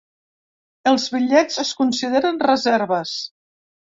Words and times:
Els 0.91 1.05
bitllets 1.15 1.59
es 1.65 1.73
consideren 1.81 2.41
reserves. 2.47 3.13